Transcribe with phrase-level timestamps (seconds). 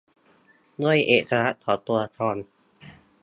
[0.81, 2.37] ด้วยเอกลักษณ์ของตัวละคร